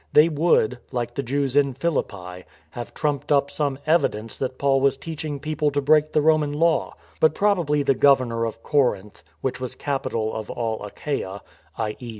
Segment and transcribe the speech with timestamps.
[0.13, 4.97] They would— like the Jews in Philippi— have trumped up some evidence that Paul was
[4.97, 9.61] teach ing people to break the Roman law; but probably the governor of Corinth— which
[9.61, 11.43] was capital of all Achaia
[11.77, 12.09] (i.e.